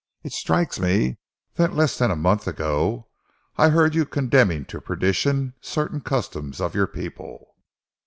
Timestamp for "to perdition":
4.65-5.53